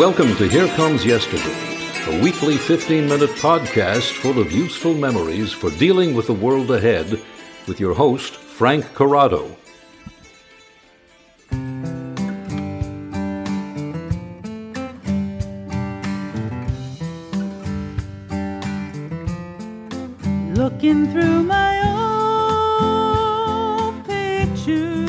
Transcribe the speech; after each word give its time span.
Welcome 0.00 0.34
to 0.36 0.48
Here 0.48 0.66
Comes 0.76 1.04
Yesterday, 1.04 1.54
a 2.06 2.22
weekly 2.22 2.56
15 2.56 3.06
minute 3.06 3.28
podcast 3.32 4.12
full 4.14 4.38
of 4.38 4.50
useful 4.50 4.94
memories 4.94 5.52
for 5.52 5.68
dealing 5.72 6.14
with 6.14 6.26
the 6.26 6.32
world 6.32 6.70
ahead 6.70 7.20
with 7.68 7.78
your 7.78 7.92
host, 7.92 8.32
Frank 8.32 8.94
Corrado. 8.94 9.54
Looking 20.54 21.12
through 21.12 21.42
my 21.42 21.82
old 23.92 24.06
pictures, 24.06 24.99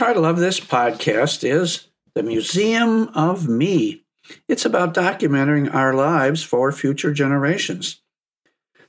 title 0.00 0.24
of 0.24 0.38
this 0.38 0.58
podcast 0.58 1.44
is 1.46 1.88
The 2.14 2.22
Museum 2.22 3.08
of 3.08 3.46
Me. 3.50 4.02
It's 4.48 4.64
about 4.64 4.94
documenting 4.94 5.74
our 5.74 5.92
lives 5.92 6.42
for 6.42 6.72
future 6.72 7.12
generations. 7.12 8.00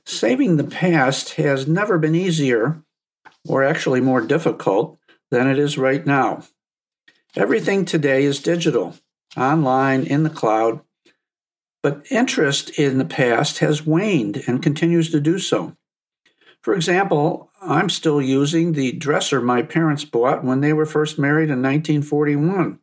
Saving 0.06 0.56
the 0.56 0.64
past 0.64 1.34
has 1.34 1.68
never 1.68 1.98
been 1.98 2.14
easier, 2.14 2.82
or 3.46 3.62
actually 3.62 4.00
more 4.00 4.22
difficult, 4.22 4.98
than 5.30 5.46
it 5.46 5.58
is 5.58 5.76
right 5.76 6.06
now. 6.06 6.44
Everything 7.36 7.84
today 7.84 8.24
is 8.24 8.40
digital, 8.40 8.94
online, 9.36 10.04
in 10.04 10.22
the 10.22 10.30
cloud, 10.30 10.80
but 11.82 12.06
interest 12.10 12.78
in 12.78 12.96
the 12.96 13.04
past 13.04 13.58
has 13.58 13.84
waned 13.84 14.42
and 14.46 14.62
continues 14.62 15.10
to 15.10 15.20
do 15.20 15.38
so. 15.38 15.76
For 16.62 16.72
example, 16.72 17.51
I'm 17.64 17.90
still 17.90 18.20
using 18.20 18.72
the 18.72 18.92
dresser 18.92 19.40
my 19.40 19.62
parents 19.62 20.04
bought 20.04 20.44
when 20.44 20.60
they 20.60 20.72
were 20.72 20.86
first 20.86 21.18
married 21.18 21.48
in 21.48 21.62
1941. 21.62 22.80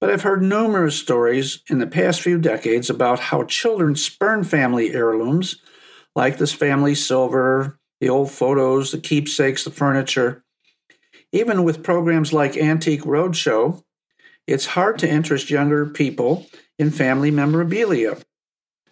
But 0.00 0.10
I've 0.10 0.22
heard 0.22 0.42
numerous 0.42 0.96
stories 0.96 1.62
in 1.68 1.78
the 1.78 1.86
past 1.86 2.20
few 2.20 2.38
decades 2.38 2.90
about 2.90 3.20
how 3.20 3.44
children 3.44 3.94
spurn 3.94 4.42
family 4.44 4.92
heirlooms, 4.92 5.56
like 6.16 6.38
this 6.38 6.52
family 6.52 6.94
silver, 6.94 7.78
the 8.00 8.08
old 8.08 8.30
photos, 8.30 8.90
the 8.90 8.98
keepsakes, 8.98 9.62
the 9.62 9.70
furniture. 9.70 10.42
Even 11.32 11.62
with 11.62 11.84
programs 11.84 12.32
like 12.32 12.56
Antique 12.56 13.02
Roadshow, 13.02 13.84
it's 14.46 14.66
hard 14.66 14.98
to 14.98 15.08
interest 15.08 15.50
younger 15.50 15.86
people 15.86 16.46
in 16.78 16.90
family 16.90 17.30
memorabilia. 17.30 18.16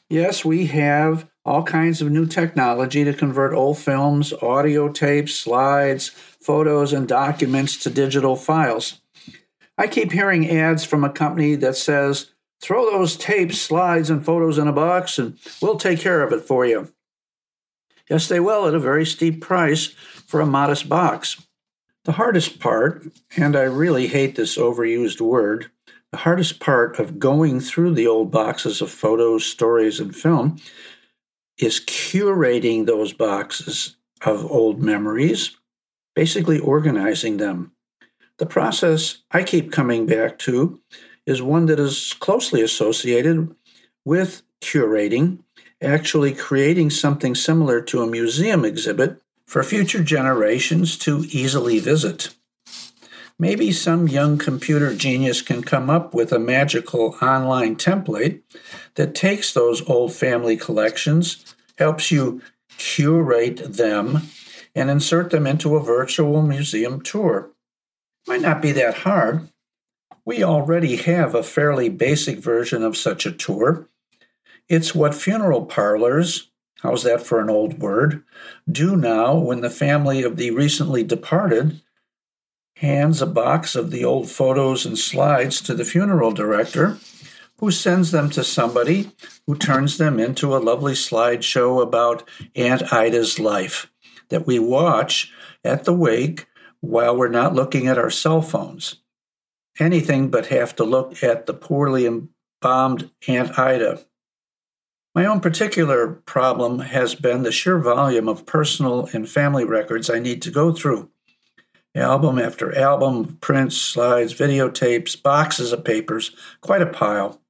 Yes, 0.08 0.44
we 0.44 0.66
have 0.66 1.28
all 1.48 1.62
kinds 1.62 2.02
of 2.02 2.10
new 2.10 2.26
technology 2.26 3.04
to 3.04 3.14
convert 3.14 3.54
old 3.54 3.78
films, 3.78 4.34
audio 4.42 4.92
tapes, 4.92 5.34
slides, 5.34 6.08
photos, 6.08 6.92
and 6.92 7.08
documents 7.08 7.78
to 7.78 7.88
digital 7.88 8.36
files. 8.36 9.00
I 9.78 9.86
keep 9.86 10.12
hearing 10.12 10.50
ads 10.50 10.84
from 10.84 11.04
a 11.04 11.10
company 11.10 11.54
that 11.54 11.74
says, 11.74 12.32
throw 12.60 12.90
those 12.90 13.16
tapes, 13.16 13.58
slides, 13.58 14.10
and 14.10 14.22
photos 14.22 14.58
in 14.58 14.68
a 14.68 14.72
box 14.74 15.18
and 15.18 15.38
we'll 15.62 15.78
take 15.78 16.00
care 16.00 16.22
of 16.22 16.34
it 16.34 16.42
for 16.42 16.66
you. 16.66 16.92
Yes, 18.10 18.28
they 18.28 18.40
will 18.40 18.68
at 18.68 18.74
a 18.74 18.78
very 18.78 19.06
steep 19.06 19.40
price 19.40 19.86
for 20.26 20.40
a 20.40 20.46
modest 20.46 20.86
box. 20.86 21.46
The 22.04 22.12
hardest 22.12 22.60
part, 22.60 23.06
and 23.38 23.56
I 23.56 23.62
really 23.62 24.08
hate 24.08 24.36
this 24.36 24.58
overused 24.58 25.22
word, 25.22 25.70
the 26.10 26.18
hardest 26.18 26.60
part 26.60 26.98
of 26.98 27.18
going 27.18 27.60
through 27.60 27.94
the 27.94 28.06
old 28.06 28.30
boxes 28.30 28.82
of 28.82 28.90
photos, 28.90 29.46
stories, 29.46 29.98
and 29.98 30.14
film 30.14 30.58
is 31.58 31.80
curating 31.80 32.86
those 32.86 33.12
boxes 33.12 33.96
of 34.22 34.50
old 34.50 34.82
memories, 34.82 35.56
basically 36.14 36.58
organizing 36.58 37.36
them. 37.36 37.72
The 38.38 38.46
process 38.46 39.18
I 39.30 39.42
keep 39.42 39.72
coming 39.72 40.06
back 40.06 40.38
to 40.40 40.80
is 41.26 41.42
one 41.42 41.66
that 41.66 41.80
is 41.80 42.14
closely 42.14 42.62
associated 42.62 43.54
with 44.04 44.42
curating, 44.60 45.40
actually 45.82 46.32
creating 46.32 46.90
something 46.90 47.34
similar 47.34 47.80
to 47.82 48.02
a 48.02 48.06
museum 48.06 48.64
exhibit 48.64 49.20
for 49.46 49.62
future 49.62 50.02
generations 50.02 50.96
to 50.98 51.24
easily 51.30 51.78
visit. 51.78 52.34
Maybe 53.40 53.70
some 53.70 54.08
young 54.08 54.36
computer 54.36 54.92
genius 54.94 55.42
can 55.42 55.62
come 55.62 55.88
up 55.88 56.12
with 56.12 56.32
a 56.32 56.40
magical 56.40 57.16
online 57.22 57.76
template 57.76 58.40
that 58.96 59.14
takes 59.14 59.52
those 59.52 59.88
old 59.88 60.12
family 60.12 60.56
collections, 60.56 61.54
helps 61.76 62.10
you 62.10 62.42
curate 62.78 63.76
them, 63.76 64.22
and 64.74 64.90
insert 64.90 65.30
them 65.30 65.46
into 65.46 65.76
a 65.76 65.82
virtual 65.82 66.42
museum 66.42 67.00
tour. 67.00 67.52
Might 68.26 68.40
not 68.40 68.60
be 68.60 68.72
that 68.72 68.98
hard. 68.98 69.48
We 70.24 70.42
already 70.42 70.96
have 70.96 71.34
a 71.34 71.44
fairly 71.44 71.88
basic 71.88 72.38
version 72.38 72.82
of 72.82 72.96
such 72.96 73.24
a 73.24 73.32
tour. 73.32 73.88
It's 74.68 74.96
what 74.96 75.14
funeral 75.14 75.64
parlors, 75.64 76.50
how's 76.82 77.04
that 77.04 77.24
for 77.24 77.40
an 77.40 77.48
old 77.48 77.78
word, 77.78 78.24
do 78.70 78.96
now 78.96 79.36
when 79.36 79.60
the 79.60 79.70
family 79.70 80.24
of 80.24 80.36
the 80.36 80.50
recently 80.50 81.04
departed 81.04 81.80
hands 82.78 83.20
a 83.20 83.26
box 83.26 83.74
of 83.74 83.90
the 83.90 84.04
old 84.04 84.30
photos 84.30 84.86
and 84.86 84.96
slides 84.96 85.60
to 85.60 85.74
the 85.74 85.84
funeral 85.84 86.30
director, 86.30 86.96
who 87.58 87.72
sends 87.72 88.12
them 88.12 88.30
to 88.30 88.44
somebody 88.44 89.10
who 89.46 89.56
turns 89.56 89.98
them 89.98 90.20
into 90.20 90.56
a 90.56 90.58
lovely 90.58 90.92
slideshow 90.92 91.82
about 91.82 92.28
Aunt 92.54 92.92
Ida's 92.92 93.40
life 93.40 93.90
that 94.28 94.46
we 94.46 94.60
watch 94.60 95.32
at 95.64 95.84
the 95.84 95.92
wake 95.92 96.46
while 96.80 97.16
we're 97.16 97.28
not 97.28 97.54
looking 97.54 97.88
at 97.88 97.98
our 97.98 98.10
cell 98.10 98.40
phones. 98.40 99.02
Anything 99.80 100.30
but 100.30 100.46
have 100.46 100.76
to 100.76 100.84
look 100.84 101.20
at 101.22 101.46
the 101.46 101.54
poorly 101.54 102.06
embalmed 102.06 103.10
Aunt 103.26 103.58
Ida. 103.58 104.04
My 105.16 105.26
own 105.26 105.40
particular 105.40 106.06
problem 106.26 106.78
has 106.78 107.16
been 107.16 107.42
the 107.42 107.50
sheer 107.50 107.80
volume 107.80 108.28
of 108.28 108.46
personal 108.46 109.08
and 109.12 109.28
family 109.28 109.64
records 109.64 110.08
I 110.08 110.20
need 110.20 110.42
to 110.42 110.52
go 110.52 110.72
through 110.72 111.10
album 111.94 112.38
after 112.38 112.76
album, 112.76 113.38
prints, 113.40 113.76
slides, 113.76 114.34
videotapes, 114.34 115.20
boxes 115.20 115.72
of 115.72 115.84
papers, 115.84 116.34
quite 116.60 116.82
a 116.82 116.86
pile. 116.86 117.40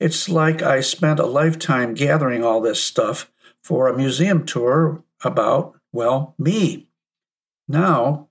It's 0.00 0.28
like 0.28 0.62
I 0.62 0.80
spent 0.80 1.20
a 1.20 1.26
lifetime 1.26 1.94
gathering 1.94 2.44
all 2.44 2.60
this 2.60 2.82
stuff 2.82 3.30
for 3.62 3.88
a 3.88 3.96
museum 3.96 4.44
tour 4.44 5.02
about, 5.22 5.78
well, 5.92 6.34
me. 6.38 6.88
Now, 7.66 8.28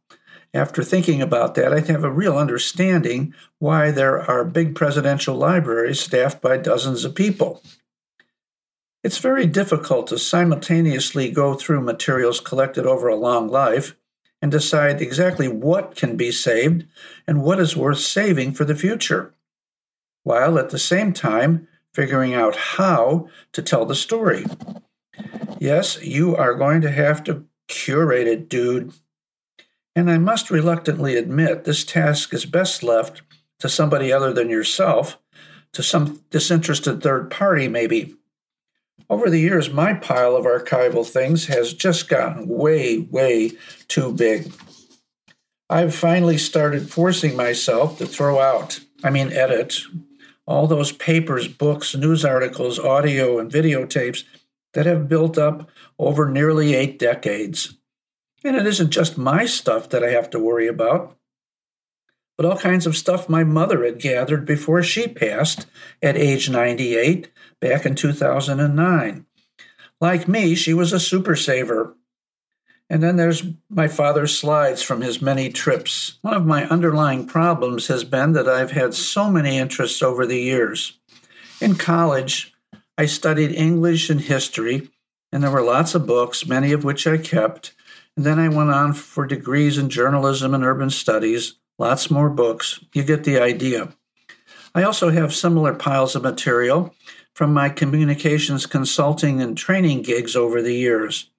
after 0.54 0.84
thinking 0.84 1.22
about 1.22 1.56
that, 1.56 1.74
I 1.74 1.80
have 1.80 2.04
a 2.04 2.12
real 2.12 2.38
understanding 2.38 3.34
why 3.58 3.90
there 3.90 4.22
are 4.22 4.46
big 4.46 4.76
presidential 4.76 5.36
libraries 5.36 6.00
staffed 6.00 6.42
by 6.42 6.58
dozens 6.58 7.04
of 7.04 7.16
people. 7.16 7.64
It's 9.04 9.18
very 9.18 9.48
difficult 9.48 10.08
to 10.08 10.20
simultaneously 10.20 11.32
go 11.32 11.56
through 11.56 11.82
materials 11.82 12.40
collected 12.40 12.86
over 12.86 13.08
a 13.08 13.16
long 13.16 13.48
life 13.48 13.96
and 14.44 14.52
decide 14.52 15.02
exactly 15.02 15.48
what 15.48 15.96
can 15.96 16.18
be 16.18 16.30
saved 16.30 16.86
and 17.26 17.42
what 17.42 17.62
is 17.62 17.78
worth 17.78 18.00
saving 18.00 18.52
for 18.52 18.66
the 18.66 18.76
future, 18.76 19.34
while 20.24 20.60
at 20.60 20.70
the 20.70 20.78
same 20.78 21.14
time 21.14 21.66
figuring 21.94 22.34
out 22.34 22.58
how 22.58 23.30
to 23.54 23.62
tell 23.62 23.86
the 23.86 23.96
story. 23.96 24.46
Yes, 25.60 26.04
you 26.04 26.36
are 26.36 26.56
going 26.56 26.82
to 26.82 26.92
have 26.92 27.24
to 27.24 27.46
curate 27.70 28.28
it, 28.28 28.50
dude. 28.50 28.92
And 29.96 30.12
I 30.12 30.18
must 30.18 30.52
reluctantly 30.52 31.16
admit 31.16 31.64
this 31.64 31.86
task 31.86 32.34
is 32.34 32.46
best 32.46 32.84
left 32.84 33.22
to 33.60 33.70
somebody 33.70 34.12
other 34.12 34.34
than 34.34 34.50
yourself, 34.50 35.18
to 35.72 35.82
some 35.82 36.22
disinterested 36.32 37.02
third 37.02 37.32
party, 37.32 37.70
maybe. 37.70 38.18
Over 39.10 39.30
the 39.30 39.40
years, 39.40 39.70
my 39.70 39.94
pile 39.94 40.36
of 40.36 40.46
archival 40.46 41.06
things 41.06 41.48
has 41.48 41.74
just 41.74 42.10
gotten 42.10 42.48
way, 42.48 43.00
way 43.00 43.52
too 43.88 44.14
big. 44.14 44.52
I've 45.70 45.96
finally 45.96 46.38
started 46.38 46.90
forcing 46.90 47.36
myself 47.36 47.98
to 47.98 48.06
throw 48.06 48.40
out, 48.40 48.80
I 49.04 49.10
mean, 49.10 49.32
edit, 49.32 49.82
all 50.46 50.68
those 50.68 50.92
papers, 50.92 51.48
books, 51.48 51.96
news 51.96 52.26
articles, 52.26 52.80
audio, 52.80 53.40
and 53.40 53.52
videotapes 53.52 54.24
that 54.74 54.86
have 54.86 55.10
built 55.10 55.38
up 55.38 55.70
over 55.98 56.30
nearly 56.30 56.76
eight 56.76 57.00
decades. 57.00 57.78
And 58.44 58.56
it 58.56 58.68
isn't 58.68 58.90
just 58.92 59.18
my 59.18 59.46
stuff 59.46 59.90
that 59.90 60.04
I 60.04 60.10
have 60.12 60.30
to 60.32 60.40
worry 60.40 60.68
about, 60.68 61.18
but 62.38 62.46
all 62.46 62.58
kinds 62.58 62.86
of 62.86 62.98
stuff 62.98 63.30
my 63.30 63.44
mother 63.44 63.84
had 63.84 64.00
gathered 64.00 64.46
before 64.46 64.82
she 64.82 65.08
passed 65.08 65.68
at 66.02 66.18
age 66.18 66.50
98 66.50 67.32
back 67.60 67.86
in 67.86 67.96
2009. 67.96 69.26
Like 70.02 70.28
me, 70.28 70.56
she 70.56 70.74
was 70.74 70.92
a 70.92 71.00
super 71.00 71.36
saver. 71.36 71.96
And 72.90 73.02
then 73.02 73.16
there's 73.16 73.44
my 73.70 73.88
father's 73.88 74.38
slides 74.38 74.84
from 74.84 75.02
his 75.02 75.22
many 75.22 75.50
trips. 75.50 76.20
One 76.22 76.34
of 76.34 76.46
my 76.46 76.66
underlying 76.66 77.26
problems 77.26 77.88
has 77.88 78.04
been 78.04 78.34
that 78.34 78.48
I've 78.48 78.72
had 78.72 78.94
so 78.94 79.32
many 79.32 79.58
interests 79.58 80.02
over 80.02 80.26
the 80.26 80.40
years. 80.40 81.00
In 81.62 81.76
college, 81.76 82.54
I 82.98 83.06
studied 83.06 83.56
English 83.56 84.10
and 84.10 84.22
history, 84.22 84.90
and 85.32 85.42
there 85.42 85.50
were 85.50 85.64
lots 85.64 85.96
of 85.96 86.06
books, 86.06 86.46
many 86.46 86.74
of 86.74 86.84
which 86.84 87.08
I 87.08 87.18
kept. 87.18 87.74
And 88.16 88.26
then 88.26 88.38
I 88.38 88.50
went 88.50 88.70
on 88.70 88.94
for 88.94 89.26
degrees 89.26 89.78
in 89.78 89.90
journalism 89.90 90.54
and 90.54 90.64
urban 90.64 90.90
studies, 90.90 91.56
lots 91.78 92.12
more 92.12 92.30
books. 92.30 92.80
You 92.94 93.04
get 93.04 93.24
the 93.24 93.40
idea. 93.40 93.94
I 94.76 94.84
also 94.84 95.10
have 95.10 95.34
similar 95.34 95.74
piles 95.74 96.16
of 96.16 96.24
material 96.24 96.94
from 97.34 97.54
my 97.54 97.70
communications 97.70 98.66
consulting 98.66 99.42
and 99.42 99.58
training 99.58 100.02
gigs 100.02 100.36
over 100.36 100.62
the 100.62 100.74
years. 100.74 101.30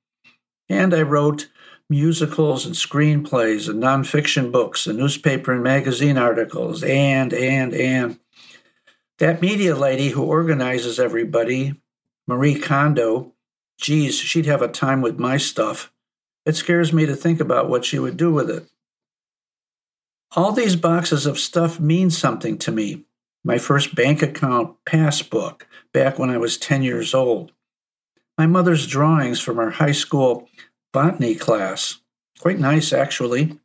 And 0.68 0.94
I 0.94 1.02
wrote 1.02 1.48
musicals 1.90 2.64
and 2.64 2.74
screenplays 2.74 3.68
and 3.68 3.82
nonfiction 3.82 4.50
books 4.50 4.86
and 4.86 4.98
newspaper 4.98 5.52
and 5.52 5.62
magazine 5.62 6.16
articles, 6.16 6.82
and, 6.82 7.32
and, 7.32 7.74
and. 7.74 8.18
That 9.18 9.40
media 9.40 9.76
lady 9.76 10.08
who 10.08 10.24
organizes 10.24 10.98
everybody, 10.98 11.74
Marie 12.26 12.58
Kondo, 12.58 13.32
geez, 13.78 14.16
she'd 14.18 14.46
have 14.46 14.62
a 14.62 14.68
time 14.68 15.02
with 15.02 15.18
my 15.18 15.36
stuff. 15.36 15.92
It 16.46 16.56
scares 16.56 16.92
me 16.92 17.06
to 17.06 17.14
think 17.14 17.40
about 17.40 17.68
what 17.68 17.84
she 17.84 17.98
would 17.98 18.16
do 18.16 18.32
with 18.32 18.50
it. 18.50 18.68
All 20.36 20.50
these 20.50 20.74
boxes 20.74 21.26
of 21.26 21.38
stuff 21.38 21.78
mean 21.78 22.10
something 22.10 22.58
to 22.58 22.72
me. 22.72 23.04
My 23.44 23.56
first 23.56 23.94
bank 23.94 24.20
account 24.20 24.76
passbook 24.84 25.68
back 25.92 26.18
when 26.18 26.28
I 26.28 26.38
was 26.38 26.58
10 26.58 26.82
years 26.82 27.14
old. 27.14 27.52
My 28.36 28.46
mother's 28.46 28.88
drawings 28.88 29.38
from 29.38 29.60
our 29.60 29.70
high 29.70 29.92
school 29.92 30.48
botany 30.92 31.36
class. 31.36 32.00
Quite 32.40 32.58
nice, 32.58 32.92
actually. 32.92 33.60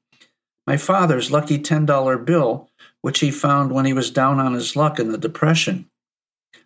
My 0.67 0.77
father's 0.77 1.31
lucky 1.31 1.57
$10 1.57 2.23
bill, 2.23 2.69
which 3.01 3.19
he 3.19 3.31
found 3.31 3.71
when 3.71 3.85
he 3.85 3.93
was 3.93 4.11
down 4.11 4.39
on 4.39 4.53
his 4.53 4.75
luck 4.75 4.99
in 4.99 5.11
the 5.11 5.17
Depression. 5.17 5.89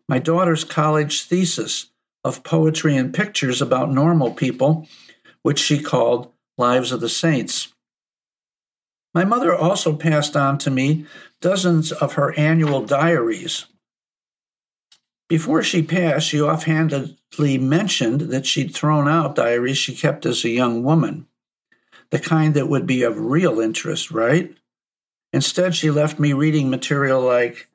My 0.10 0.20
daughter's 0.20 0.66
college 0.66 1.22
thesis 1.22 1.92
of 2.26 2.44
poetry 2.44 2.98
and 2.98 3.14
pictures 3.14 3.62
about 3.62 3.94
normal 3.94 4.32
people, 4.34 4.86
which 5.44 5.60
she 5.60 5.82
called 5.82 6.34
Lives 6.58 6.92
of 6.92 7.00
the 7.00 7.08
Saints. 7.08 7.73
My 9.14 9.24
mother 9.24 9.56
also 9.56 9.96
passed 9.96 10.36
on 10.36 10.58
to 10.60 10.72
me 10.72 11.06
dozens 11.42 11.92
of 11.92 12.14
her 12.14 12.34
annual 12.38 12.86
diaries. 12.86 13.66
Before 15.30 15.64
she 15.64 15.82
passed, 15.82 16.28
she 16.28 16.42
offhandedly 16.42 17.58
mentioned 17.58 18.22
that 18.22 18.46
she'd 18.46 18.74
thrown 18.74 19.08
out 19.08 19.36
diaries 19.36 19.78
she 19.78 19.96
kept 19.96 20.26
as 20.26 20.44
a 20.44 20.50
young 20.50 20.84
woman, 20.84 21.28
the 22.10 22.20
kind 22.20 22.54
that 22.54 22.70
would 22.70 22.86
be 22.86 23.04
of 23.04 23.20
real 23.20 23.60
interest, 23.60 24.12
right? 24.12 24.56
Instead, 25.32 25.76
she 25.76 25.90
left 25.90 26.20
me 26.20 26.34
reading 26.34 26.70
material 26.70 27.22
like, 27.22 27.68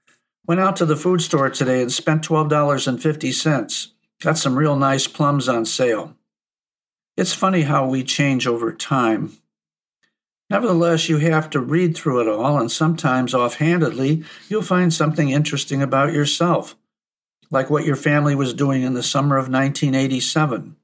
Went 0.47 0.61
out 0.63 0.77
to 0.77 0.87
the 0.87 0.97
food 0.97 1.21
store 1.21 1.51
today 1.51 1.83
and 1.83 1.93
spent 1.93 2.27
$12.50. 2.27 3.89
Got 4.23 4.39
some 4.39 4.57
real 4.59 4.77
nice 4.77 5.07
plums 5.07 5.47
on 5.47 5.67
sale. 5.67 6.17
It's 7.19 7.35
funny 7.35 7.63
how 7.63 7.87
we 7.87 8.03
change 8.03 8.47
over 8.47 8.73
time. 8.73 9.37
Nevertheless, 10.51 11.09
you 11.09 11.19
have 11.19 11.51
to 11.51 11.61
read 11.61 11.95
through 11.95 12.21
it 12.23 12.29
all, 12.29 12.59
and 12.59 12.73
sometimes 12.73 13.35
offhandedly, 13.35 14.25
you'll 14.49 14.63
find 14.63 14.93
something 14.93 15.29
interesting 15.29 15.83
about 15.83 16.15
yourself, 16.15 16.75
like 17.51 17.69
what 17.69 17.85
your 17.85 17.97
family 17.97 18.35
was 18.35 18.55
doing 18.55 18.83
in 18.83 18.95
the 18.95 19.03
summer 19.03 19.37
of 19.37 19.51
1987, 19.51 20.77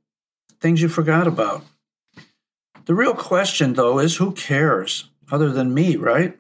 things 0.61 0.83
you 0.83 0.89
forgot 0.89 1.27
about. 1.27 1.65
The 2.85 2.95
real 2.95 3.15
question, 3.15 3.73
though, 3.73 3.99
is 3.99 4.17
who 4.17 4.33
cares, 4.33 5.09
other 5.33 5.51
than 5.51 5.73
me, 5.73 5.97
right? 5.97 6.39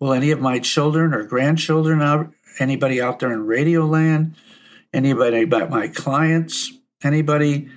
Will 0.00 0.14
any 0.14 0.30
of 0.30 0.40
my 0.40 0.58
children 0.58 1.12
or 1.12 1.24
grandchildren, 1.24 2.32
anybody 2.58 3.02
out 3.02 3.18
there 3.18 3.32
in 3.32 3.46
radio 3.46 3.84
land, 3.84 4.34
anybody 4.94 5.44
my 5.44 5.88
clients, 5.88 6.72
anybody 7.04 7.68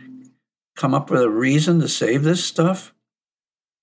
come 0.78 0.94
up 0.94 1.10
with 1.10 1.22
a 1.22 1.30
reason 1.30 1.81
to 1.81 1.90
save 1.90 2.24
this 2.24 2.44
stuff? 2.44 2.94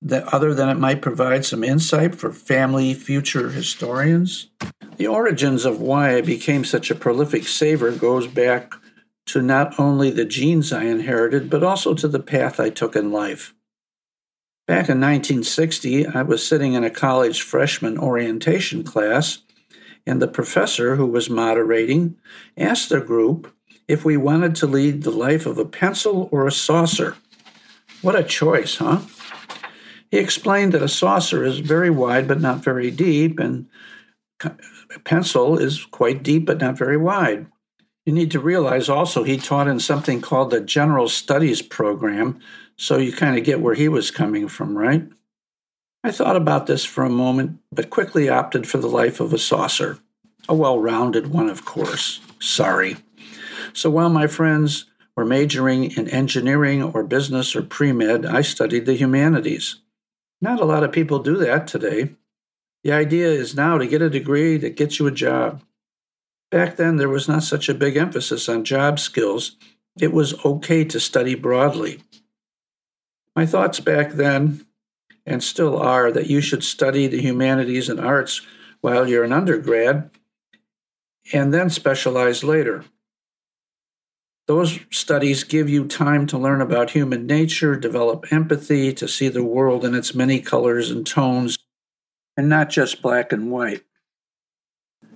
That 0.02 0.32
other 0.34 0.52
than 0.52 0.68
it 0.68 0.78
might 0.78 1.00
provide 1.00 1.44
some 1.44 1.62
insight 1.64 2.14
for 2.14 2.32
family 2.32 2.92
future 2.92 3.50
historians? 3.50 4.48
The 4.96 5.06
origins 5.06 5.64
of 5.64 5.80
why 5.80 6.16
I 6.16 6.20
became 6.20 6.64
such 6.64 6.90
a 6.90 6.94
prolific 6.94 7.46
saver 7.46 7.92
goes 7.92 8.26
back 8.26 8.74
to 9.26 9.40
not 9.40 9.78
only 9.78 10.10
the 10.10 10.24
genes 10.24 10.72
I 10.72 10.84
inherited, 10.84 11.48
but 11.48 11.62
also 11.62 11.94
to 11.94 12.08
the 12.08 12.20
path 12.20 12.58
I 12.58 12.70
took 12.70 12.96
in 12.96 13.12
life. 13.12 13.54
Back 14.66 14.88
in 14.88 15.00
1960, 15.00 16.06
I 16.06 16.22
was 16.22 16.46
sitting 16.46 16.74
in 16.74 16.84
a 16.84 16.90
college 16.90 17.42
freshman 17.42 17.98
orientation 17.98 18.84
class, 18.84 19.38
and 20.06 20.20
the 20.20 20.28
professor 20.28 20.96
who 20.96 21.06
was 21.06 21.30
moderating 21.30 22.16
asked 22.56 22.88
the 22.88 23.00
group 23.00 23.54
if 23.88 24.04
we 24.04 24.16
wanted 24.16 24.54
to 24.56 24.66
lead 24.66 25.02
the 25.02 25.10
life 25.10 25.46
of 25.46 25.58
a 25.58 25.64
pencil 25.64 26.28
or 26.32 26.46
a 26.46 26.52
saucer. 26.52 27.16
What 28.02 28.16
a 28.16 28.24
choice, 28.24 28.76
huh? 28.76 29.00
He 30.12 30.18
explained 30.18 30.72
that 30.72 30.82
a 30.82 30.88
saucer 30.88 31.42
is 31.42 31.60
very 31.60 31.88
wide 31.88 32.28
but 32.28 32.40
not 32.40 32.62
very 32.62 32.90
deep, 32.90 33.40
and 33.40 33.66
a 34.44 35.00
pencil 35.04 35.56
is 35.56 35.86
quite 35.86 36.22
deep 36.22 36.44
but 36.44 36.60
not 36.60 36.76
very 36.76 36.98
wide. 36.98 37.46
You 38.04 38.12
need 38.12 38.30
to 38.32 38.38
realize 38.38 38.90
also 38.90 39.22
he 39.22 39.38
taught 39.38 39.68
in 39.68 39.80
something 39.80 40.20
called 40.20 40.50
the 40.50 40.60
General 40.60 41.08
Studies 41.08 41.62
program, 41.62 42.40
so 42.76 42.98
you 42.98 43.10
kind 43.10 43.38
of 43.38 43.44
get 43.44 43.62
where 43.62 43.74
he 43.74 43.88
was 43.88 44.10
coming 44.10 44.48
from, 44.48 44.76
right? 44.76 45.08
I 46.04 46.10
thought 46.10 46.36
about 46.36 46.66
this 46.66 46.84
for 46.84 47.04
a 47.04 47.10
moment, 47.10 47.60
but 47.72 47.88
quickly 47.88 48.28
opted 48.28 48.68
for 48.68 48.76
the 48.78 48.88
life 48.88 49.18
of 49.18 49.32
a 49.32 49.38
saucer. 49.38 49.98
A 50.46 50.54
well 50.54 50.78
rounded 50.78 51.28
one, 51.28 51.48
of 51.48 51.64
course. 51.64 52.20
Sorry. 52.38 52.96
So 53.72 53.88
while 53.88 54.10
my 54.10 54.26
friends 54.26 54.84
were 55.16 55.24
majoring 55.24 55.92
in 55.92 56.08
engineering 56.08 56.82
or 56.82 57.02
business 57.02 57.56
or 57.56 57.62
pre 57.62 57.92
med, 57.92 58.26
I 58.26 58.42
studied 58.42 58.84
the 58.84 58.94
humanities. 58.94 59.76
Not 60.42 60.60
a 60.60 60.64
lot 60.64 60.82
of 60.82 60.90
people 60.90 61.20
do 61.20 61.36
that 61.36 61.68
today. 61.68 62.16
The 62.82 62.92
idea 62.92 63.28
is 63.28 63.54
now 63.54 63.78
to 63.78 63.86
get 63.86 64.02
a 64.02 64.10
degree 64.10 64.56
that 64.58 64.76
gets 64.76 64.98
you 64.98 65.06
a 65.06 65.12
job. 65.12 65.62
Back 66.50 66.76
then, 66.76 66.96
there 66.96 67.08
was 67.08 67.28
not 67.28 67.44
such 67.44 67.68
a 67.68 67.74
big 67.74 67.96
emphasis 67.96 68.48
on 68.48 68.64
job 68.64 68.98
skills. 68.98 69.56
It 69.98 70.12
was 70.12 70.44
okay 70.44 70.84
to 70.84 70.98
study 70.98 71.36
broadly. 71.36 72.02
My 73.36 73.46
thoughts 73.46 73.78
back 73.78 74.12
then, 74.12 74.66
and 75.24 75.44
still 75.44 75.78
are, 75.78 76.10
that 76.10 76.26
you 76.26 76.40
should 76.40 76.64
study 76.64 77.06
the 77.06 77.22
humanities 77.22 77.88
and 77.88 78.00
arts 78.00 78.42
while 78.80 79.08
you're 79.08 79.24
an 79.24 79.32
undergrad 79.32 80.10
and 81.32 81.54
then 81.54 81.70
specialize 81.70 82.42
later. 82.42 82.84
Those 84.48 84.80
studies 84.90 85.44
give 85.44 85.68
you 85.68 85.86
time 85.86 86.26
to 86.28 86.38
learn 86.38 86.60
about 86.60 86.90
human 86.90 87.26
nature, 87.26 87.76
develop 87.76 88.32
empathy, 88.32 88.92
to 88.94 89.06
see 89.06 89.28
the 89.28 89.44
world 89.44 89.84
in 89.84 89.94
its 89.94 90.14
many 90.14 90.40
colors 90.40 90.90
and 90.90 91.06
tones, 91.06 91.58
and 92.36 92.48
not 92.48 92.68
just 92.68 93.02
black 93.02 93.32
and 93.32 93.50
white. 93.50 93.82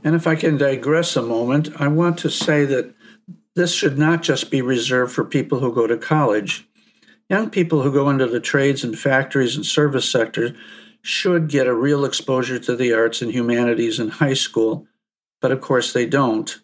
And 0.05 0.15
if 0.15 0.27
I 0.27 0.37
can 0.37 0.57
digress 0.57 1.17
a 1.17 1.23
moment, 1.23 1.71
I 1.81 1.89
want 1.89 2.19
to 2.19 2.31
say 2.31 2.65
that 2.67 2.95
this 3.57 3.75
should 3.75 3.99
not 3.99 4.23
just 4.23 4.51
be 4.51 4.63
reserved 4.63 5.13
for 5.13 5.25
people 5.25 5.59
who 5.59 5.75
go 5.75 5.87
to 5.87 5.97
college. 5.97 6.69
Young 7.29 7.51
people 7.51 7.83
who 7.83 7.93
go 7.93 8.09
into 8.09 8.27
the 8.27 8.39
trades 8.39 8.85
and 8.85 8.97
factories 8.97 9.57
and 9.57 9.67
service 9.67 10.09
sectors 10.09 10.53
should 11.03 11.49
get 11.49 11.67
a 11.67 11.75
real 11.75 12.05
exposure 12.05 12.59
to 12.61 12.77
the 12.77 12.93
arts 12.93 13.23
and 13.23 13.33
humanities 13.33 13.99
in 13.99 14.09
high 14.09 14.35
school, 14.35 14.87
but 15.41 15.51
of 15.51 15.61
course 15.61 15.93
they 15.93 16.07
don't. 16.07 16.61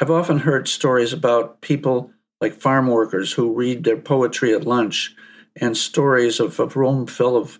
I've 0.00 0.10
often 0.10 0.38
heard 0.38 0.68
stories 0.68 1.12
about 1.12 1.60
people 1.60 2.12
like 2.40 2.54
farm 2.54 2.86
workers 2.86 3.32
who 3.32 3.52
read 3.52 3.82
their 3.82 3.96
poetry 3.96 4.54
at 4.54 4.64
lunch, 4.64 5.14
and 5.56 5.76
stories 5.76 6.38
of 6.38 6.60
a 6.60 6.66
room 6.66 7.06
full 7.06 7.36
of 7.36 7.58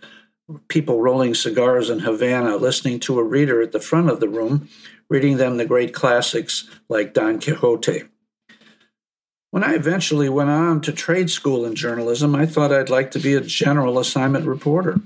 people 0.69 1.01
rolling 1.01 1.35
cigars 1.35 1.91
in 1.91 1.99
Havana, 1.99 2.57
listening 2.57 3.01
to 3.01 3.19
a 3.19 3.25
reader 3.25 3.61
at 3.61 3.73
the 3.73 3.81
front 3.81 4.09
of 4.09 4.21
the 4.21 4.29
room, 4.29 4.69
reading 5.09 5.37
them 5.37 5.57
the 5.57 5.65
great 5.65 5.93
classics 5.93 6.69
like 6.89 7.13
Don 7.13 7.41
Quixote. 7.41 8.05
When 9.51 9.65
I 9.65 9.75
eventually 9.75 10.29
went 10.29 10.51
on 10.51 10.81
to 10.83 10.93
trade 10.93 11.31
school 11.31 11.65
in 11.65 11.75
journalism, 11.75 12.37
I 12.37 12.47
thought 12.47 12.73
I'd 12.73 12.91
like 12.91 13.11
to 13.13 13.19
be 13.19 13.35
a 13.35 13.41
general 13.41 13.99
assignment 13.99 14.47
reporter. 14.47 15.01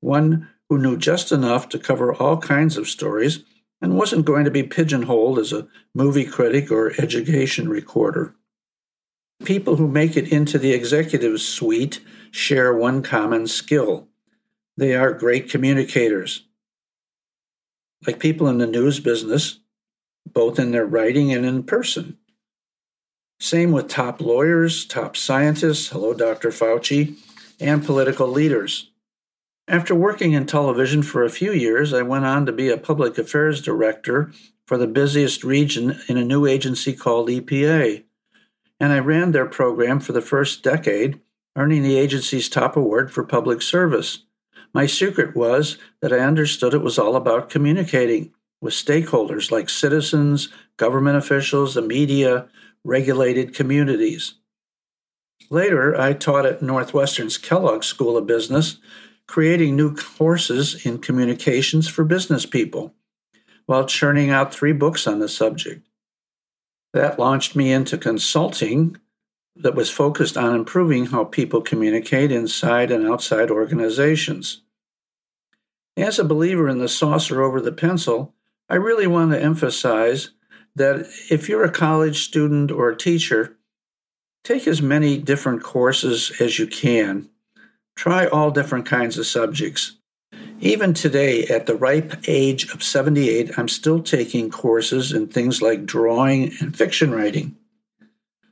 one 0.00 0.48
who 0.68 0.78
knew 0.78 0.96
just 0.96 1.32
enough 1.32 1.68
to 1.68 1.78
cover 1.78 2.14
all 2.14 2.36
kinds 2.36 2.76
of 2.76 2.88
stories 2.88 3.42
and 3.80 3.96
wasn't 3.96 4.24
going 4.24 4.44
to 4.44 4.50
be 4.50 4.62
pigeonholed 4.62 5.38
as 5.38 5.52
a 5.52 5.68
movie 5.94 6.24
critic 6.24 6.70
or 6.70 6.92
education 7.00 7.68
recorder. 7.68 8.34
People 9.44 9.76
who 9.76 9.86
make 9.86 10.16
it 10.16 10.32
into 10.32 10.58
the 10.58 10.72
executive 10.72 11.40
suite 11.40 12.00
share 12.30 12.74
one 12.74 13.02
common 13.02 13.46
skill 13.46 14.08
they 14.78 14.94
are 14.94 15.12
great 15.12 15.50
communicators. 15.50 16.44
Like 18.06 18.20
people 18.20 18.46
in 18.46 18.58
the 18.58 18.66
news 18.66 19.00
business, 19.00 19.58
both 20.24 20.60
in 20.60 20.70
their 20.70 20.86
writing 20.86 21.32
and 21.32 21.44
in 21.44 21.64
person. 21.64 22.16
Same 23.40 23.72
with 23.72 23.88
top 23.88 24.20
lawyers, 24.20 24.86
top 24.86 25.16
scientists, 25.16 25.88
hello, 25.88 26.14
Dr. 26.14 26.50
Fauci, 26.50 27.16
and 27.58 27.84
political 27.84 28.28
leaders. 28.28 28.92
After 29.68 29.94
working 29.94 30.32
in 30.32 30.46
television 30.46 31.02
for 31.02 31.22
a 31.22 31.30
few 31.30 31.52
years, 31.52 31.92
I 31.92 32.00
went 32.00 32.24
on 32.24 32.46
to 32.46 32.52
be 32.52 32.70
a 32.70 32.78
public 32.78 33.18
affairs 33.18 33.60
director 33.60 34.32
for 34.66 34.78
the 34.78 34.86
busiest 34.86 35.44
region 35.44 36.00
in 36.08 36.16
a 36.16 36.24
new 36.24 36.46
agency 36.46 36.94
called 36.94 37.28
EPA. 37.28 38.04
And 38.80 38.92
I 38.94 38.98
ran 39.00 39.32
their 39.32 39.44
program 39.44 40.00
for 40.00 40.12
the 40.12 40.22
first 40.22 40.62
decade, 40.62 41.20
earning 41.54 41.82
the 41.82 41.98
agency's 41.98 42.48
top 42.48 42.78
award 42.78 43.12
for 43.12 43.24
public 43.24 43.60
service. 43.60 44.24
My 44.72 44.86
secret 44.86 45.36
was 45.36 45.76
that 46.00 46.14
I 46.14 46.20
understood 46.20 46.72
it 46.72 46.78
was 46.78 46.98
all 46.98 47.14
about 47.14 47.50
communicating 47.50 48.32
with 48.62 48.72
stakeholders 48.72 49.50
like 49.50 49.68
citizens, 49.68 50.48
government 50.78 51.18
officials, 51.18 51.74
the 51.74 51.82
media, 51.82 52.48
regulated 52.84 53.54
communities. 53.54 54.34
Later, 55.50 55.98
I 56.00 56.14
taught 56.14 56.46
at 56.46 56.62
Northwestern's 56.62 57.36
Kellogg 57.36 57.84
School 57.84 58.16
of 58.16 58.26
Business 58.26 58.78
creating 59.28 59.76
new 59.76 59.94
courses 59.94 60.84
in 60.86 60.98
communications 60.98 61.86
for 61.86 62.02
business 62.02 62.46
people 62.46 62.94
while 63.66 63.86
churning 63.86 64.30
out 64.30 64.52
three 64.52 64.72
books 64.72 65.06
on 65.06 65.18
the 65.18 65.28
subject. 65.28 65.86
That 66.94 67.18
launched 67.18 67.54
me 67.54 67.70
into 67.70 67.98
consulting 67.98 68.96
that 69.54 69.74
was 69.74 69.90
focused 69.90 70.36
on 70.36 70.54
improving 70.54 71.06
how 71.06 71.24
people 71.24 71.60
communicate 71.60 72.32
inside 72.32 72.90
and 72.90 73.06
outside 73.06 73.50
organizations. 73.50 74.62
As 75.96 76.18
a 76.18 76.24
believer 76.24 76.68
in 76.68 76.78
the 76.78 76.88
saucer 76.88 77.42
over 77.42 77.60
the 77.60 77.72
pencil, 77.72 78.34
I 78.70 78.76
really 78.76 79.06
want 79.06 79.32
to 79.32 79.42
emphasize 79.42 80.30
that 80.76 81.06
if 81.30 81.48
you're 81.48 81.64
a 81.64 81.70
college 81.70 82.24
student 82.24 82.70
or 82.70 82.88
a 82.88 82.96
teacher, 82.96 83.58
take 84.44 84.66
as 84.66 84.80
many 84.80 85.18
different 85.18 85.62
courses 85.62 86.32
as 86.40 86.58
you 86.58 86.66
can 86.66 87.28
Try 87.98 88.28
all 88.28 88.52
different 88.52 88.86
kinds 88.86 89.18
of 89.18 89.26
subjects. 89.26 89.96
Even 90.60 90.94
today, 90.94 91.48
at 91.48 91.66
the 91.66 91.74
ripe 91.74 92.14
age 92.28 92.72
of 92.72 92.80
78, 92.80 93.58
I'm 93.58 93.66
still 93.66 94.00
taking 94.00 94.50
courses 94.50 95.12
in 95.12 95.26
things 95.26 95.60
like 95.60 95.84
drawing 95.84 96.52
and 96.60 96.76
fiction 96.76 97.10
writing. 97.10 97.56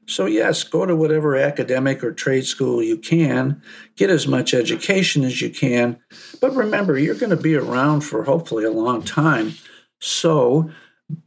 So, 0.06 0.26
yes, 0.26 0.64
go 0.64 0.84
to 0.84 0.96
whatever 0.96 1.36
academic 1.36 2.02
or 2.02 2.10
trade 2.10 2.44
school 2.44 2.82
you 2.82 2.98
can, 2.98 3.62
get 3.94 4.10
as 4.10 4.26
much 4.26 4.52
education 4.52 5.22
as 5.22 5.40
you 5.40 5.50
can, 5.50 6.00
but 6.40 6.52
remember, 6.56 6.98
you're 6.98 7.14
going 7.14 7.30
to 7.30 7.36
be 7.36 7.54
around 7.54 8.00
for 8.00 8.24
hopefully 8.24 8.64
a 8.64 8.72
long 8.72 9.00
time. 9.04 9.54
So, 10.00 10.72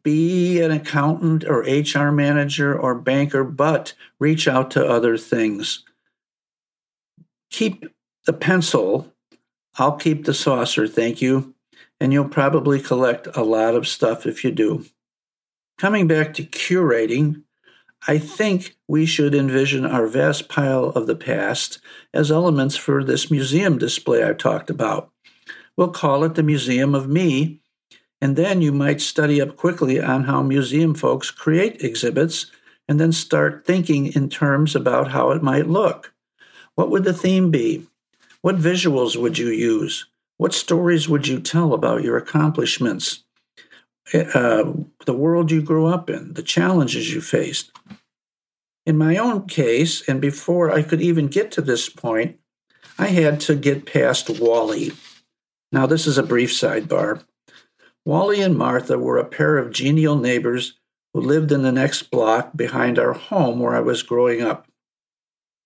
be 0.03 0.59
an 0.59 0.71
accountant 0.71 1.45
or 1.45 1.61
HR 1.61 2.11
manager 2.11 2.77
or 2.77 2.95
banker, 2.95 3.45
but 3.45 3.93
reach 4.19 4.45
out 4.45 4.71
to 4.71 4.85
other 4.85 5.17
things. 5.17 5.85
Keep 7.49 7.85
the 8.29 8.33
pencil. 8.33 9.11
I'll 9.79 9.97
keep 9.97 10.25
the 10.25 10.35
saucer, 10.35 10.87
thank 10.87 11.19
you. 11.19 11.55
And 11.99 12.13
you'll 12.13 12.29
probably 12.29 12.79
collect 12.79 13.27
a 13.35 13.41
lot 13.41 13.73
of 13.73 13.87
stuff 13.87 14.27
if 14.27 14.43
you 14.43 14.51
do. 14.51 14.85
Coming 15.79 16.05
back 16.05 16.35
to 16.35 16.43
curating, 16.43 17.41
I 18.07 18.19
think 18.19 18.77
we 18.87 19.07
should 19.07 19.33
envision 19.33 19.83
our 19.83 20.05
vast 20.05 20.47
pile 20.47 20.89
of 20.89 21.07
the 21.07 21.15
past 21.15 21.79
as 22.13 22.31
elements 22.31 22.75
for 22.75 23.03
this 23.03 23.31
museum 23.31 23.79
display 23.79 24.23
I 24.23 24.33
talked 24.33 24.69
about. 24.69 25.11
We'll 25.75 25.89
call 25.89 26.23
it 26.23 26.35
the 26.35 26.43
Museum 26.43 26.93
of 26.93 27.09
Me, 27.09 27.61
and 28.21 28.35
then 28.35 28.61
you 28.61 28.71
might 28.71 29.01
study 29.01 29.41
up 29.41 29.55
quickly 29.55 29.99
on 29.99 30.25
how 30.25 30.43
museum 30.43 30.93
folks 30.93 31.31
create 31.31 31.83
exhibits 31.83 32.51
and 32.87 32.99
then 32.99 33.11
start 33.11 33.65
thinking 33.65 34.13
in 34.13 34.29
terms 34.29 34.75
about 34.75 35.07
how 35.07 35.31
it 35.31 35.41
might 35.41 35.67
look. 35.67 36.13
What 36.75 36.91
would 36.91 37.05
the 37.05 37.13
theme 37.13 37.49
be? 37.49 37.87
What 38.41 38.57
visuals 38.57 39.15
would 39.17 39.37
you 39.37 39.49
use? 39.49 40.07
What 40.37 40.53
stories 40.53 41.09
would 41.09 41.27
you 41.27 41.39
tell 41.39 41.73
about 41.73 42.03
your 42.03 42.17
accomplishments? 42.17 43.23
Uh, 44.13 44.73
the 45.05 45.13
world 45.13 45.51
you 45.51 45.61
grew 45.61 45.85
up 45.85 46.09
in, 46.09 46.33
the 46.33 46.43
challenges 46.43 47.13
you 47.13 47.21
faced. 47.21 47.71
In 48.85 48.97
my 48.97 49.17
own 49.17 49.45
case, 49.45 50.07
and 50.07 50.21
before 50.21 50.71
I 50.71 50.81
could 50.81 51.01
even 51.01 51.27
get 51.27 51.51
to 51.51 51.61
this 51.61 51.89
point, 51.89 52.39
I 52.97 53.07
had 53.07 53.39
to 53.41 53.55
get 53.55 53.85
past 53.85 54.29
Wally. 54.39 54.93
Now, 55.71 55.85
this 55.85 56.07
is 56.07 56.17
a 56.17 56.23
brief 56.23 56.51
sidebar. 56.51 57.23
Wally 58.05 58.41
and 58.41 58.57
Martha 58.57 58.97
were 58.97 59.17
a 59.17 59.25
pair 59.25 59.57
of 59.57 59.71
genial 59.71 60.15
neighbors 60.15 60.79
who 61.13 61.21
lived 61.21 61.51
in 61.51 61.61
the 61.61 61.71
next 61.71 62.09
block 62.09 62.55
behind 62.55 62.97
our 62.97 63.13
home 63.13 63.59
where 63.59 63.75
I 63.75 63.81
was 63.81 64.01
growing 64.01 64.41
up. 64.41 64.67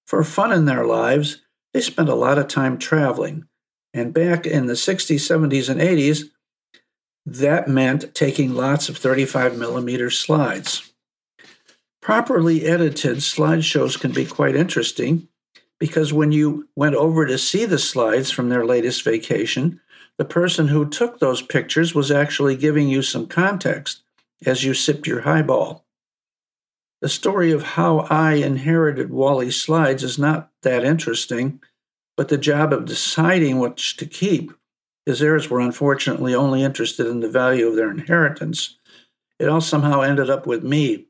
For 0.05 0.23
fun 0.23 0.51
in 0.51 0.65
their 0.65 0.85
lives, 0.85 1.42
they 1.73 1.81
spent 1.81 2.09
a 2.09 2.15
lot 2.15 2.37
of 2.37 2.47
time 2.47 2.77
traveling. 2.77 3.45
And 3.93 4.13
back 4.13 4.45
in 4.45 4.65
the 4.65 4.73
60s, 4.73 5.15
70s, 5.15 5.69
and 5.69 5.79
80s, 5.81 6.29
that 7.25 7.67
meant 7.67 8.13
taking 8.13 8.53
lots 8.53 8.89
of 8.89 8.97
35 8.97 9.57
millimeter 9.57 10.09
slides. 10.09 10.93
Properly 12.01 12.65
edited 12.65 13.17
slideshows 13.17 13.99
can 13.99 14.11
be 14.11 14.25
quite 14.25 14.55
interesting 14.55 15.27
because 15.79 16.11
when 16.11 16.31
you 16.31 16.67
went 16.75 16.95
over 16.95 17.25
to 17.25 17.37
see 17.37 17.65
the 17.65 17.79
slides 17.79 18.29
from 18.29 18.49
their 18.49 18.65
latest 18.65 19.03
vacation, 19.03 19.79
the 20.17 20.25
person 20.25 20.67
who 20.67 20.89
took 20.89 21.19
those 21.19 21.41
pictures 21.41 21.95
was 21.95 22.11
actually 22.11 22.55
giving 22.55 22.87
you 22.87 23.01
some 23.01 23.27
context 23.27 24.01
as 24.45 24.63
you 24.63 24.73
sipped 24.73 25.07
your 25.07 25.21
highball. 25.21 25.85
The 27.03 27.09
story 27.09 27.51
of 27.51 27.63
how 27.63 28.07
I 28.09 28.35
inherited 28.35 29.09
Wally's 29.09 29.59
slides 29.59 30.05
is 30.05 30.17
not 30.17 30.49
that 30.61 30.85
interesting, 30.85 31.61
but 32.15 32.29
the 32.29 32.37
job 32.37 32.71
of 32.71 32.85
deciding 32.85 33.59
which 33.59 33.97
to 33.97 34.05
keep, 34.05 34.53
his 35.05 35.21
heirs 35.21 35.49
were 35.49 35.59
unfortunately 35.59 36.33
only 36.33 36.63
interested 36.63 37.07
in 37.07 37.19
the 37.19 37.27
value 37.27 37.67
of 37.67 37.75
their 37.75 37.91
inheritance. 37.91 38.77
It 39.37 39.49
all 39.49 39.59
somehow 39.59 39.99
ended 39.99 40.29
up 40.29 40.47
with 40.47 40.63
me. 40.63 41.07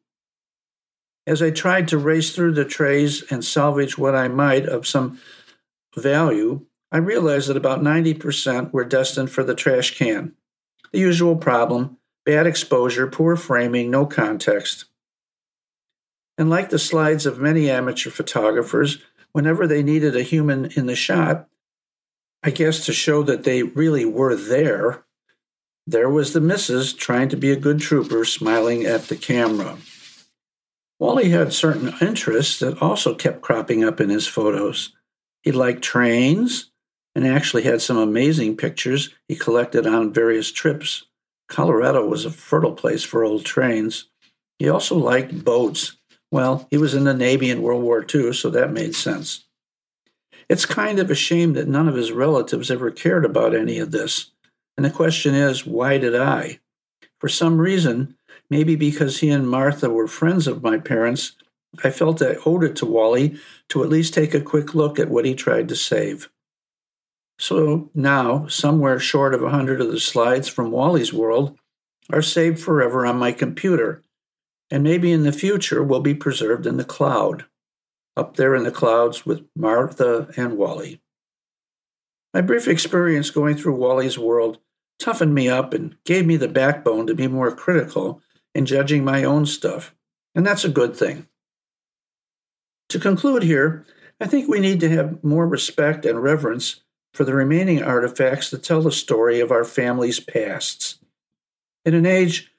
As 1.27 1.43
I 1.43 1.51
tried 1.51 1.87
to 1.89 1.99
race 1.99 2.35
through 2.35 2.53
the 2.53 2.65
trays 2.65 3.21
and 3.31 3.45
salvage 3.45 3.95
what 3.95 4.15
I 4.15 4.29
might 4.29 4.65
of 4.65 4.87
some 4.87 5.19
value, 5.95 6.65
I 6.91 6.97
realized 6.97 7.49
that 7.49 7.57
about 7.57 7.83
90% 7.83 8.73
were 8.73 8.83
destined 8.83 9.29
for 9.29 9.43
the 9.43 9.53
trash 9.53 9.95
can. 9.95 10.33
The 10.91 10.97
usual 10.97 11.35
problem 11.35 11.97
bad 12.25 12.47
exposure, 12.47 13.05
poor 13.05 13.35
framing, 13.35 13.91
no 13.91 14.07
context. 14.07 14.85
And 16.37 16.49
like 16.49 16.69
the 16.69 16.79
slides 16.79 17.25
of 17.25 17.39
many 17.39 17.69
amateur 17.69 18.09
photographers, 18.09 18.97
whenever 19.33 19.67
they 19.67 19.83
needed 19.83 20.15
a 20.15 20.23
human 20.23 20.65
in 20.75 20.87
the 20.87 20.95
shot, 20.95 21.47
I 22.43 22.49
guess 22.49 22.85
to 22.85 22.93
show 22.93 23.23
that 23.23 23.43
they 23.43 23.63
really 23.63 24.05
were 24.05 24.35
there, 24.35 25.05
there 25.85 26.09
was 26.09 26.33
the 26.33 26.41
missus 26.41 26.93
trying 26.93 27.29
to 27.29 27.37
be 27.37 27.51
a 27.51 27.57
good 27.57 27.79
trooper, 27.79 28.25
smiling 28.25 28.85
at 28.85 29.03
the 29.03 29.15
camera. 29.15 29.77
Wally 30.99 31.29
had 31.29 31.53
certain 31.53 31.93
interests 31.99 32.59
that 32.59 32.81
also 32.81 33.13
kept 33.13 33.41
cropping 33.41 33.83
up 33.83 33.99
in 33.99 34.09
his 34.09 34.27
photos. 34.27 34.93
He 35.41 35.51
liked 35.51 35.81
trains 35.81 36.71
and 37.15 37.27
actually 37.27 37.63
had 37.63 37.81
some 37.81 37.97
amazing 37.97 38.57
pictures 38.57 39.09
he 39.27 39.35
collected 39.35 39.85
on 39.85 40.13
various 40.13 40.51
trips. 40.51 41.05
Colorado 41.49 42.07
was 42.07 42.25
a 42.25 42.31
fertile 42.31 42.73
place 42.73 43.03
for 43.03 43.23
old 43.23 43.45
trains. 43.45 44.09
He 44.59 44.69
also 44.69 44.97
liked 44.97 45.43
boats 45.43 45.97
well, 46.33 46.65
he 46.71 46.77
was 46.77 46.95
in 46.95 47.03
the 47.03 47.13
Navy 47.13 47.51
in 47.51 47.61
World 47.61 47.83
War 47.83 48.03
II, 48.03 48.33
so 48.33 48.49
that 48.49 48.71
made 48.71 48.95
sense. 48.95 49.45
It's 50.49 50.65
kind 50.65 50.97
of 50.97 51.11
a 51.11 51.15
shame 51.15 51.53
that 51.53 51.67
none 51.67 51.87
of 51.87 51.93
his 51.93 52.11
relatives 52.11 52.71
ever 52.71 52.89
cared 52.89 53.23
about 53.23 53.53
any 53.53 53.77
of 53.77 53.91
this. 53.91 54.31
And 54.75 54.83
the 54.83 54.89
question 54.89 55.35
is, 55.35 55.63
why 55.63 55.99
did 55.99 56.15
I? 56.15 56.57
For 57.19 57.29
some 57.29 57.61
reason, 57.61 58.17
maybe 58.49 58.75
because 58.75 59.19
he 59.19 59.29
and 59.29 59.47
Martha 59.47 59.91
were 59.91 60.07
friends 60.07 60.47
of 60.47 60.63
my 60.63 60.79
parents, 60.79 61.33
I 61.83 61.91
felt 61.91 62.19
I 62.23 62.37
owed 62.47 62.63
it 62.63 62.75
to 62.77 62.87
Wally 62.87 63.37
to 63.69 63.83
at 63.83 63.89
least 63.89 64.15
take 64.15 64.33
a 64.33 64.41
quick 64.41 64.73
look 64.73 64.97
at 64.97 65.11
what 65.11 65.25
he 65.25 65.35
tried 65.35 65.69
to 65.69 65.75
save. 65.75 66.31
So 67.37 67.91
now, 67.93 68.47
somewhere 68.47 68.97
short 68.97 69.35
of 69.35 69.43
a 69.43 69.51
hundred 69.51 69.81
of 69.81 69.91
the 69.91 69.99
slides 69.99 70.47
from 70.47 70.71
Wally's 70.71 71.13
world 71.13 71.59
are 72.11 72.23
saved 72.23 72.59
forever 72.59 73.05
on 73.05 73.17
my 73.17 73.33
computer, 73.33 74.01
and 74.71 74.83
maybe 74.83 75.11
in 75.11 75.23
the 75.23 75.31
future 75.31 75.83
will 75.83 75.99
be 75.99 76.15
preserved 76.15 76.65
in 76.65 76.77
the 76.77 76.83
cloud, 76.83 77.45
up 78.15 78.37
there 78.37 78.55
in 78.55 78.63
the 78.63 78.71
clouds 78.71 79.25
with 79.25 79.45
Martha 79.55 80.31
and 80.35 80.57
Wally. 80.57 81.01
My 82.33 82.41
brief 82.41 82.67
experience 82.67 83.29
going 83.29 83.55
through 83.55 83.75
Wally's 83.75 84.17
world 84.17 84.59
toughened 84.99 85.33
me 85.33 85.49
up 85.49 85.73
and 85.73 85.95
gave 86.05 86.25
me 86.25 86.37
the 86.37 86.47
backbone 86.47 87.07
to 87.07 87.15
be 87.15 87.27
more 87.27 87.55
critical 87.55 88.21
in 88.55 88.65
judging 88.65 89.03
my 89.03 89.23
own 89.23 89.45
stuff, 89.45 89.95
and 90.35 90.45
that's 90.45 90.65
a 90.65 90.69
good 90.69 90.95
thing. 90.95 91.27
To 92.89 92.99
conclude 92.99 93.43
here, 93.43 93.85
I 94.21 94.27
think 94.27 94.47
we 94.47 94.59
need 94.59 94.79
to 94.81 94.89
have 94.89 95.23
more 95.23 95.47
respect 95.47 96.05
and 96.05 96.21
reverence 96.21 96.81
for 97.13 97.23
the 97.23 97.33
remaining 97.33 97.83
artifacts 97.83 98.49
that 98.49 98.63
tell 98.63 98.81
the 98.81 98.91
story 98.91 99.39
of 99.39 99.51
our 99.51 99.63
family's 99.63 100.19
pasts. 100.19 100.99
In 101.85 101.93
an 101.93 102.05
age 102.05 102.52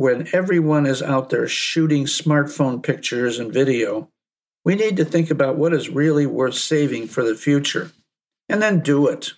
when 0.00 0.26
everyone 0.32 0.86
is 0.86 1.02
out 1.02 1.28
there 1.28 1.46
shooting 1.46 2.06
smartphone 2.06 2.82
pictures 2.82 3.38
and 3.38 3.52
video, 3.52 4.08
we 4.64 4.74
need 4.74 4.96
to 4.96 5.04
think 5.04 5.30
about 5.30 5.58
what 5.58 5.74
is 5.74 5.90
really 5.90 6.24
worth 6.24 6.54
saving 6.54 7.06
for 7.06 7.22
the 7.22 7.34
future, 7.34 7.90
and 8.48 8.62
then 8.62 8.80
do 8.80 9.06
it. 9.06 9.34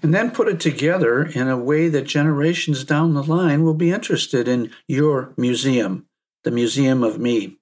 And 0.00 0.14
then 0.14 0.30
put 0.30 0.46
it 0.46 0.60
together 0.60 1.24
in 1.24 1.48
a 1.48 1.58
way 1.58 1.88
that 1.88 2.02
generations 2.02 2.84
down 2.84 3.14
the 3.14 3.24
line 3.24 3.64
will 3.64 3.74
be 3.74 3.90
interested 3.90 4.46
in 4.46 4.70
your 4.86 5.34
museum, 5.36 6.06
the 6.44 6.52
Museum 6.52 7.02
of 7.02 7.18
Me. 7.18 7.56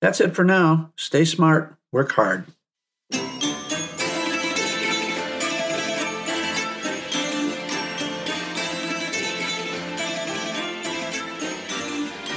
That's 0.00 0.20
it 0.20 0.36
for 0.36 0.44
now. 0.44 0.92
Stay 0.94 1.24
smart, 1.24 1.74
work 1.90 2.12
hard. 2.12 2.44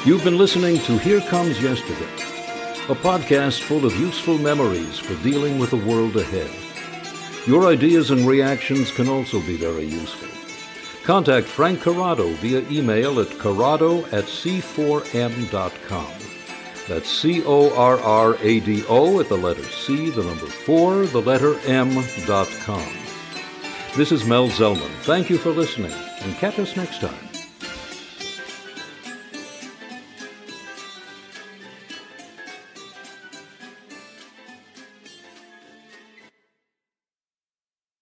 You've 0.06 0.26
been 0.26 0.38
listening 0.38 0.80
to 0.80 0.98
Here 0.98 1.22
Comes 1.22 1.62
Yesterday, 1.62 2.12
a 2.90 2.96
podcast 2.96 3.62
full 3.62 3.86
of 3.86 3.96
useful 3.96 4.38
memories 4.38 5.00
for 5.00 5.16
dealing 5.24 5.58
with 5.60 5.70
the 5.70 5.78
world 5.78 6.18
ahead. 6.18 6.52
Your 7.48 7.68
ideas 7.68 8.12
and 8.12 8.28
reactions 8.28 8.92
can 8.92 9.08
also 9.08 9.40
be 9.40 9.56
very 9.56 9.86
useful. 9.86 10.28
Contact 11.06 11.48
Frank 11.48 11.80
Corrado 11.80 12.34
via 12.34 12.68
email 12.70 13.22
at 13.22 13.30
corrado 13.40 14.04
at 14.08 14.26
c4m.com. 14.26 16.12
That's 16.90 17.10
C 17.10 17.42
O 17.46 17.74
R 17.74 17.98
R 17.98 18.36
A 18.42 18.60
D 18.60 18.84
O 18.90 19.22
at 19.22 19.30
the 19.30 19.38
letter 19.38 19.64
C, 19.64 20.10
the 20.10 20.24
number 20.24 20.48
4, 20.48 21.06
the 21.06 21.22
letter 21.22 21.58
M 21.66 22.04
dot 22.26 22.50
com. 22.66 22.92
This 23.96 24.12
is 24.12 24.26
Mel 24.26 24.50
Zellman. 24.50 24.92
Thank 25.04 25.30
you 25.30 25.38
for 25.38 25.52
listening, 25.52 25.94
and 26.24 26.36
catch 26.36 26.60
us 26.60 26.76
next 26.76 27.00
time. 27.00 27.33